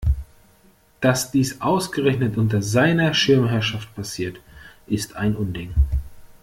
Dass 0.99 1.29
dies 1.29 1.61
ausgerechnet 1.61 2.35
unter 2.35 2.63
seiner 2.63 3.13
Schirmherrschaft 3.13 3.93
passiert, 3.93 4.39
ist 4.87 5.15
ein 5.15 5.35
Unding! 5.35 5.75